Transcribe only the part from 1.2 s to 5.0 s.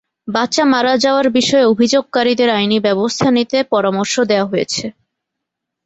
বিষয়ে অভিযোগকারীদের আইনি ব্যবস্থা নিতে পরামর্শ দেওয়া হয়েছে।